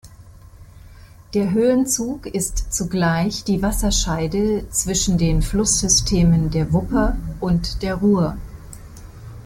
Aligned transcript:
Der 1.35 1.51
Höhenzug 1.51 2.25
ist 2.25 2.73
zugleich 2.73 3.43
die 3.43 3.61
Wasserscheide 3.61 4.67
zwischen 4.71 5.19
den 5.19 5.43
Flusssystemen 5.43 6.49
der 6.49 6.73
Wupper 6.73 7.15
und 7.39 7.83
der 7.83 7.93
Ruhr. 7.93 8.35